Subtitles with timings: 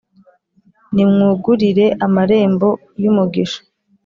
[0.93, 2.69] Nimwugurire amarembo
[3.03, 3.59] yumugisha